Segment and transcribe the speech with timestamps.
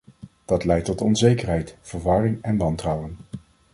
[0.45, 3.17] Dat leidt tot onzekerheid, verwarring en wantrouwen.